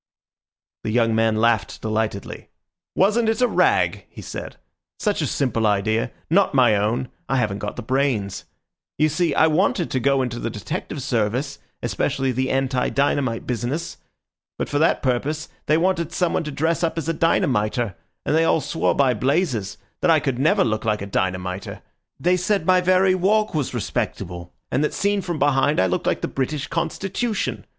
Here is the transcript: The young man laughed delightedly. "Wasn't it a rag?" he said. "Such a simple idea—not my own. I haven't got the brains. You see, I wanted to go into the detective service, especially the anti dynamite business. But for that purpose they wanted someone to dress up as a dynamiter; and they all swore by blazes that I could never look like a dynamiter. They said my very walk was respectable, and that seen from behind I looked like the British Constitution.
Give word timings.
The 0.83 0.89
young 0.89 1.13
man 1.13 1.35
laughed 1.35 1.79
delightedly. 1.79 2.49
"Wasn't 2.95 3.29
it 3.29 3.39
a 3.39 3.47
rag?" 3.47 4.07
he 4.09 4.23
said. 4.23 4.57
"Such 4.99 5.21
a 5.21 5.27
simple 5.27 5.67
idea—not 5.67 6.55
my 6.55 6.75
own. 6.75 7.09
I 7.29 7.35
haven't 7.37 7.59
got 7.59 7.75
the 7.75 7.83
brains. 7.83 8.45
You 8.97 9.09
see, 9.09 9.35
I 9.35 9.45
wanted 9.45 9.91
to 9.91 9.99
go 9.99 10.23
into 10.23 10.39
the 10.39 10.49
detective 10.49 11.03
service, 11.03 11.59
especially 11.83 12.31
the 12.31 12.49
anti 12.49 12.89
dynamite 12.89 13.45
business. 13.45 13.97
But 14.57 14.69
for 14.69 14.79
that 14.79 15.03
purpose 15.03 15.49
they 15.67 15.77
wanted 15.77 16.11
someone 16.11 16.45
to 16.45 16.51
dress 16.51 16.83
up 16.83 16.97
as 16.97 17.07
a 17.07 17.13
dynamiter; 17.13 17.93
and 18.25 18.35
they 18.35 18.43
all 18.43 18.59
swore 18.59 18.95
by 18.95 19.13
blazes 19.13 19.77
that 20.01 20.09
I 20.09 20.19
could 20.19 20.39
never 20.39 20.63
look 20.63 20.83
like 20.83 21.03
a 21.03 21.05
dynamiter. 21.05 21.83
They 22.19 22.37
said 22.37 22.65
my 22.65 22.81
very 22.81 23.13
walk 23.13 23.53
was 23.53 23.75
respectable, 23.75 24.51
and 24.71 24.83
that 24.83 24.95
seen 24.95 25.21
from 25.21 25.37
behind 25.37 25.79
I 25.79 25.85
looked 25.85 26.07
like 26.07 26.21
the 26.21 26.27
British 26.27 26.65
Constitution. 26.65 27.65